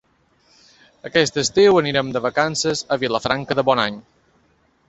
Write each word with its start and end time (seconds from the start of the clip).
Aquest 1.09 1.37
estiu 1.43 1.77
anirem 1.81 2.11
de 2.17 2.23
vacances 2.29 2.83
a 2.97 3.01
Vilafranca 3.05 3.59
de 3.61 3.67
Bonany. 3.69 4.05